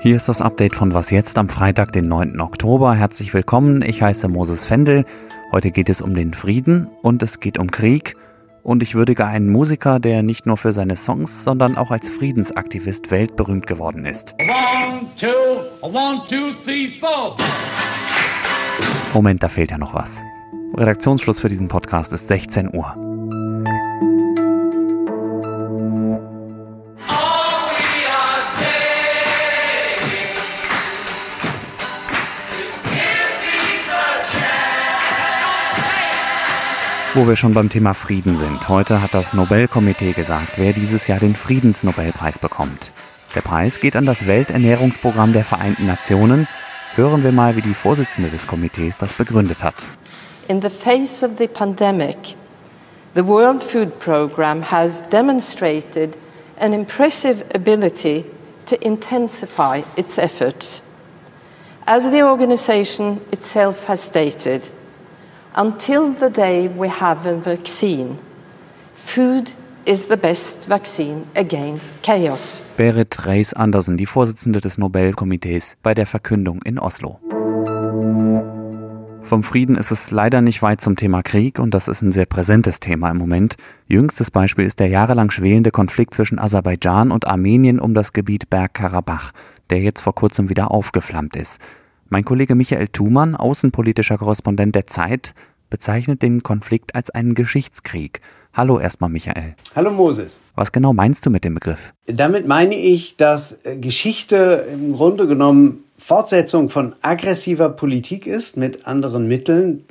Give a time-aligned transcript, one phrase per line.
[0.00, 2.40] Hier ist das Update von Was jetzt am Freitag, den 9.
[2.40, 2.94] Oktober.
[2.94, 5.06] Herzlich willkommen, ich heiße Moses Fendel.
[5.52, 8.14] Heute geht es um den Frieden und es geht um Krieg.
[8.62, 13.10] Und ich würdige einen Musiker, der nicht nur für seine Songs, sondern auch als Friedensaktivist
[13.10, 14.34] weltberühmt geworden ist.
[14.40, 15.28] One, two,
[15.80, 16.90] one, two, three,
[19.14, 20.22] Moment, da fehlt ja noch was.
[20.76, 23.03] Redaktionsschluss für diesen Podcast ist 16 Uhr.
[37.16, 38.68] Wo wir schon beim Thema Frieden sind.
[38.68, 42.90] Heute hat das Nobelkomitee gesagt, wer dieses Jahr den Friedensnobelpreis bekommt.
[43.36, 46.48] Der Preis geht an das Welternährungsprogramm der Vereinten Nationen.
[46.96, 49.76] Hören wir mal, wie die Vorsitzende des Komitees das begründet hat.
[50.48, 52.34] In the face of the pandemic,
[53.14, 56.16] the World Food Programme has demonstrated
[56.58, 58.24] an impressive ability
[58.66, 60.82] to intensify its efforts.
[61.86, 64.72] As the organization itself has stated,
[65.54, 68.18] until the day we have a vaccine,
[68.94, 69.52] food
[69.86, 72.62] is the best vaccine against chaos.
[72.76, 77.20] Berit Reis Andersen, die Vorsitzende des Nobelkomitees bei der Verkündung in Oslo.
[79.22, 82.26] Vom Frieden ist es leider nicht weit zum Thema Krieg und das ist ein sehr
[82.26, 83.56] präsentes Thema im Moment.
[83.88, 89.32] Jüngstes Beispiel ist der jahrelang schwelende Konflikt zwischen Aserbaidschan und Armenien um das Gebiet Bergkarabach,
[89.70, 91.58] der jetzt vor kurzem wieder aufgeflammt ist.
[92.08, 95.34] Mein Kollege Michael Thumann, außenpolitischer Korrespondent der Zeit,
[95.70, 98.20] bezeichnet den Konflikt als einen Geschichtskrieg.
[98.52, 99.54] Hallo erstmal Michael.
[99.74, 100.40] Hallo Moses.
[100.54, 101.92] Was genau meinst du mit dem Begriff?
[102.06, 108.86] Damit meine ich, dass äh, Geschichte im Grunde genommen Fortsetzung von aggressiver Politik ist mit
[108.86, 109.84] anderen Mitteln.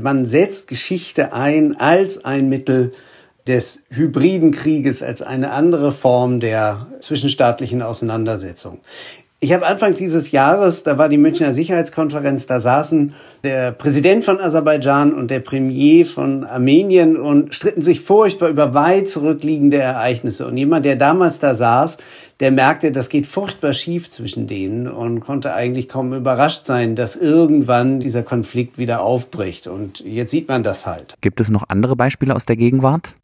[0.00, 2.92] Man setzt Geschichte ein als ein Mittel
[3.48, 8.78] des hybriden Krieges, als eine andere Form der zwischenstaatlichen Auseinandersetzung.
[9.40, 14.40] Ich habe Anfang dieses Jahres, da war die Münchner Sicherheitskonferenz, da saßen der Präsident von
[14.40, 20.44] Aserbaidschan und der Premier von Armenien und stritten sich furchtbar über weit zurückliegende Ereignisse.
[20.48, 21.98] Und jemand, der damals da saß,
[22.40, 27.14] der merkte, das geht furchtbar schief zwischen denen und konnte eigentlich kaum überrascht sein, dass
[27.14, 29.68] irgendwann dieser Konflikt wieder aufbricht.
[29.68, 31.14] Und jetzt sieht man das halt.
[31.20, 33.14] Gibt es noch andere Beispiele aus der Gegenwart?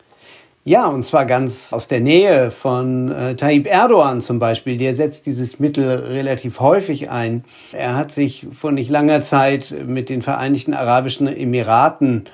[0.66, 4.78] Ja, und zwar ganz aus der Nähe von äh, Tayyip Erdogan zum Beispiel.
[4.78, 7.44] Der setzt dieses Mittel relativ häufig ein.
[7.72, 12.24] Er hat sich vor nicht langer Zeit mit den Vereinigten Arabischen Emiraten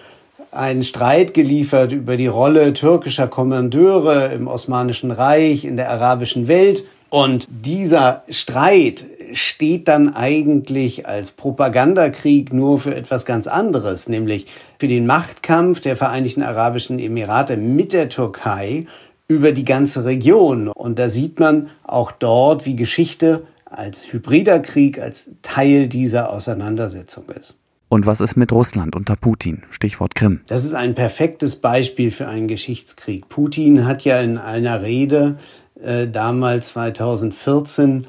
[0.52, 6.84] einen Streit geliefert über die Rolle türkischer Kommandeure im Osmanischen Reich, in der arabischen Welt.
[7.08, 14.46] Und dieser Streit steht dann eigentlich als Propagandakrieg nur für etwas ganz anderes, nämlich
[14.78, 18.86] für den Machtkampf der Vereinigten Arabischen Emirate mit der Türkei
[19.28, 20.68] über die ganze Region.
[20.68, 27.24] Und da sieht man auch dort, wie Geschichte als hybrider Krieg, als Teil dieser Auseinandersetzung
[27.30, 27.56] ist.
[27.88, 29.62] Und was ist mit Russland unter Putin?
[29.70, 30.40] Stichwort Krim.
[30.46, 33.28] Das ist ein perfektes Beispiel für einen Geschichtskrieg.
[33.28, 35.38] Putin hat ja in einer Rede
[35.82, 38.06] äh, damals 2014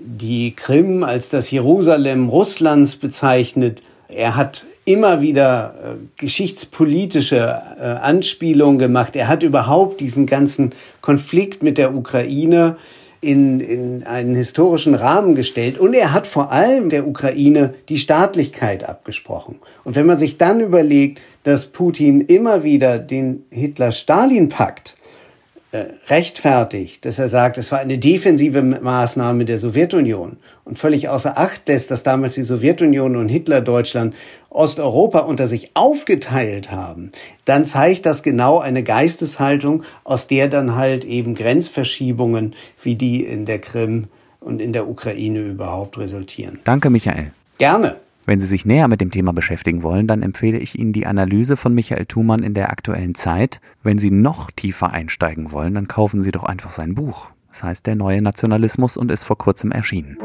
[0.00, 3.82] die Krim als das Jerusalem Russlands bezeichnet.
[4.08, 9.14] Er hat immer wieder äh, geschichtspolitische äh, Anspielungen gemacht.
[9.14, 12.76] Er hat überhaupt diesen ganzen Konflikt mit der Ukraine
[13.20, 15.78] in, in einen historischen Rahmen gestellt.
[15.78, 19.58] Und er hat vor allem der Ukraine die Staatlichkeit abgesprochen.
[19.84, 24.96] Und wenn man sich dann überlegt, dass Putin immer wieder den Hitler-Stalin-Pakt
[26.08, 31.68] rechtfertigt, dass er sagt, es war eine defensive Maßnahme der Sowjetunion und völlig außer Acht
[31.68, 34.14] lässt, dass damals die Sowjetunion und Hitler-Deutschland
[34.48, 37.12] Osteuropa unter sich aufgeteilt haben,
[37.44, 43.44] dann zeigt das genau eine Geisteshaltung, aus der dann halt eben Grenzverschiebungen wie die in
[43.46, 44.08] der Krim
[44.40, 46.58] und in der Ukraine überhaupt resultieren.
[46.64, 47.30] Danke, Michael.
[47.58, 47.96] Gerne.
[48.30, 51.56] Wenn Sie sich näher mit dem Thema beschäftigen wollen, dann empfehle ich Ihnen die Analyse
[51.56, 53.60] von Michael Thumann in der aktuellen Zeit.
[53.82, 57.30] Wenn Sie noch tiefer einsteigen wollen, dann kaufen Sie doch einfach sein Buch.
[57.48, 60.16] Das heißt Der neue Nationalismus und ist vor kurzem erschienen.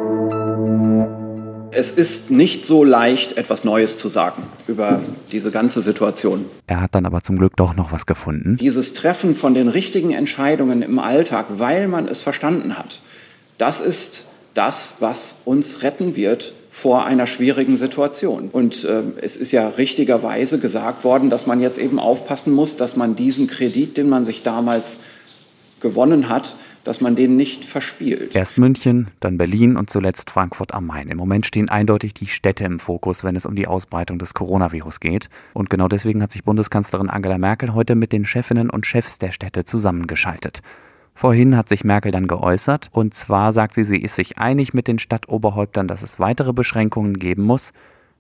[1.72, 5.02] Es ist nicht so leicht, etwas Neues zu sagen über
[5.32, 6.46] diese ganze Situation.
[6.68, 8.58] Er hat dann aber zum Glück doch noch was gefunden.
[8.58, 13.02] Dieses Treffen von den richtigen Entscheidungen im Alltag, weil man es verstanden hat,
[13.58, 18.50] das ist das, was uns retten wird vor einer schwierigen Situation.
[18.52, 22.98] Und äh, es ist ja richtigerweise gesagt worden, dass man jetzt eben aufpassen muss, dass
[22.98, 25.00] man diesen Kredit, den man sich damals
[25.80, 28.36] gewonnen hat, dass man den nicht verspielt.
[28.36, 31.08] Erst München, dann Berlin und zuletzt Frankfurt am Main.
[31.08, 35.00] Im Moment stehen eindeutig die Städte im Fokus, wenn es um die Ausbreitung des Coronavirus
[35.00, 35.30] geht.
[35.54, 39.32] Und genau deswegen hat sich Bundeskanzlerin Angela Merkel heute mit den Chefinnen und Chefs der
[39.32, 40.62] Städte zusammengeschaltet.
[41.16, 44.88] Vorhin hat sich Merkel dann geäußert, und zwar sagt sie, sie ist sich einig mit
[44.88, 47.72] den Stadtoberhäuptern, dass es weitere Beschränkungen geben muss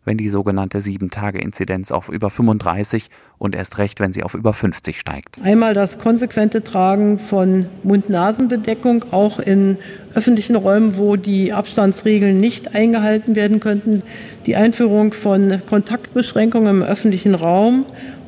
[0.06, 5.00] wenn die sogenannte 7-Tage-Inzidenz auf über 35 und erst recht, wenn sie auf über 50
[5.00, 5.40] steigt.
[5.42, 9.78] Einmal das konsequente Tragen von Mund-Nasen-Bedeckung, auch in
[10.14, 14.04] öffentlichen Räumen, wo die Abstandsregeln nicht eingehalten werden könnten.
[14.46, 17.86] Die Einführung von Kontaktbeschränkungen im öffentlichen Raum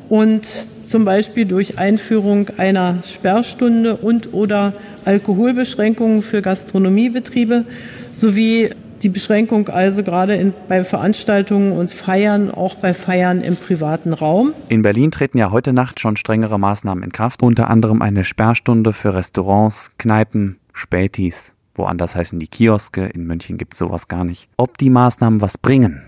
[0.08, 0.46] und
[0.84, 4.72] zum Beispiel durch Einführung einer Sperrstunde und oder
[5.04, 7.64] Alkoholbeschränkungen für Gastronomiebetriebe
[8.10, 8.70] sowie
[9.02, 14.54] die Beschränkung also gerade in, bei Veranstaltungen und Feiern, auch bei Feiern im privaten Raum.
[14.68, 18.92] In Berlin treten ja heute Nacht schon strengere Maßnahmen in Kraft, unter anderem eine Sperrstunde
[18.92, 21.54] für Restaurants, Kneipen, Spätis.
[21.74, 24.48] Woanders heißen die Kioske, in München gibt es sowas gar nicht.
[24.56, 26.02] Ob die Maßnahmen was bringen,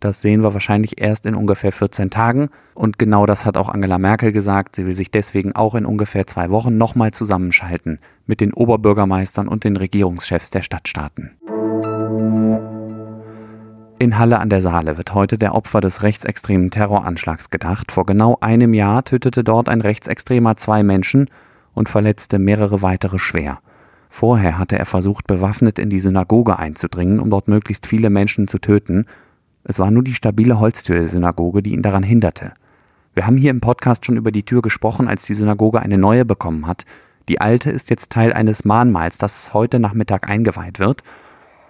[0.00, 2.50] das sehen wir wahrscheinlich erst in ungefähr 14 Tagen.
[2.74, 4.76] Und genau das hat auch Angela Merkel gesagt.
[4.76, 9.64] Sie will sich deswegen auch in ungefähr zwei Wochen nochmal zusammenschalten mit den Oberbürgermeistern und
[9.64, 11.32] den Regierungschefs der Stadtstaaten.
[14.00, 17.90] In Halle an der Saale wird heute der Opfer des rechtsextremen Terroranschlags gedacht.
[17.90, 21.28] Vor genau einem Jahr tötete dort ein Rechtsextremer zwei Menschen
[21.74, 23.58] und verletzte mehrere weitere schwer.
[24.08, 28.58] Vorher hatte er versucht, bewaffnet in die Synagoge einzudringen, um dort möglichst viele Menschen zu
[28.58, 29.06] töten.
[29.64, 32.52] Es war nur die stabile Holztür der Synagoge, die ihn daran hinderte.
[33.14, 36.24] Wir haben hier im Podcast schon über die Tür gesprochen, als die Synagoge eine neue
[36.24, 36.84] bekommen hat.
[37.28, 41.02] Die alte ist jetzt Teil eines Mahnmals, das heute Nachmittag eingeweiht wird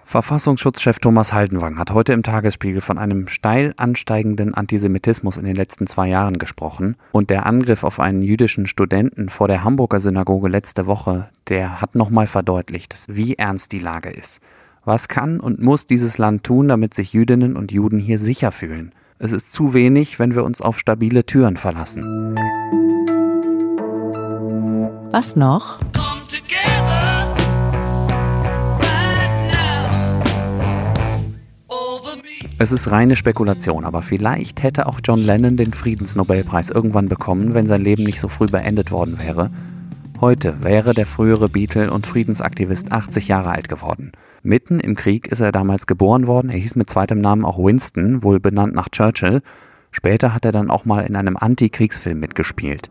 [0.09, 5.85] Verfassungsschutzchef Thomas Haldenwang hat heute im Tagesspiegel von einem steil ansteigenden Antisemitismus in den letzten
[5.85, 6.95] zwei Jahren gesprochen.
[7.11, 11.93] Und der Angriff auf einen jüdischen Studenten vor der Hamburger Synagoge letzte Woche, der hat
[11.93, 14.41] nochmal verdeutlicht, wie ernst die Lage ist.
[14.89, 18.91] Was kann und muss dieses Land tun, damit sich Jüdinnen und Juden hier sicher fühlen?
[19.19, 22.33] Es ist zu wenig, wenn wir uns auf stabile Türen verlassen.
[25.11, 25.79] Was noch?
[32.57, 37.67] Es ist reine Spekulation, aber vielleicht hätte auch John Lennon den Friedensnobelpreis irgendwann bekommen, wenn
[37.67, 39.51] sein Leben nicht so früh beendet worden wäre.
[40.19, 44.13] Heute wäre der frühere Beatle und Friedensaktivist 80 Jahre alt geworden.
[44.41, 46.49] Mitten im Krieg ist er damals geboren worden.
[46.49, 49.41] Er hieß mit zweitem Namen auch Winston, wohl benannt nach Churchill.
[49.91, 52.89] Später hat er dann auch mal in einem Anti-Kriegsfilm mitgespielt.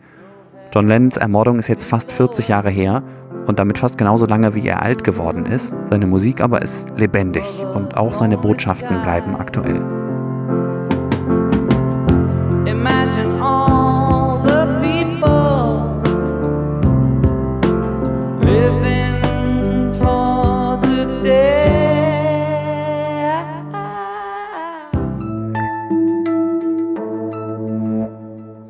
[0.74, 3.02] John Lennons Ermordung ist jetzt fast 40 Jahre her
[3.46, 5.74] und damit fast genauso lange wie er alt geworden ist.
[5.88, 9.97] Seine Musik aber ist lebendig und auch seine Botschaften bleiben aktuell.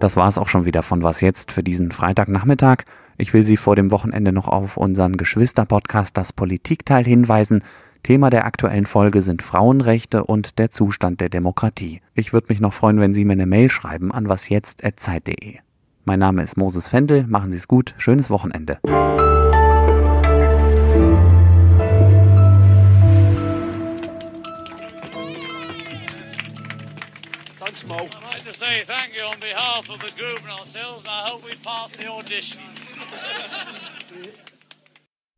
[0.00, 2.84] Das war es auch schon wieder von Was jetzt für diesen Freitagnachmittag.
[3.16, 7.64] Ich will Sie vor dem Wochenende noch auf unseren Geschwister-Podcast Das Politikteil hinweisen.
[8.04, 12.00] Thema der aktuellen Folge sind Frauenrechte und der Zustand der Demokratie.
[12.14, 15.56] Ich würde mich noch freuen, wenn Sie mir eine Mail schreiben an wasjetzt.zeit.de.
[16.04, 17.26] Mein Name ist Moses Fendel.
[17.26, 17.94] Machen Sie es gut.
[17.98, 18.78] Schönes Wochenende.
[28.48, 31.04] to say thank you on behalf of the group and ourselves.
[31.04, 32.60] And I hope we pass the audition.